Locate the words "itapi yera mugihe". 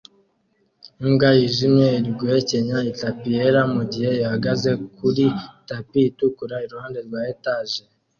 2.91-4.11